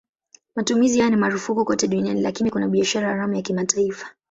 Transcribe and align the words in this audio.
Matumizi 0.55 0.99
haya 0.99 1.09
ni 1.09 1.15
marufuku 1.15 1.65
kote 1.65 1.87
duniani 1.87 2.21
lakini 2.21 2.51
kuna 2.51 2.67
biashara 2.67 3.09
haramu 3.09 3.33
ya 3.35 3.41
kimataifa. 3.41 4.07